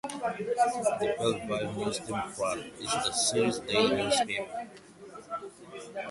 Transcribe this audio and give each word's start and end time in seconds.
The 0.01 1.13
"Belleville 1.19 1.73
News-Democrat", 1.73 2.57
is 2.79 2.91
the 2.91 3.11
city's 3.11 3.59
daily 3.59 3.97
newspaper. 3.97 4.67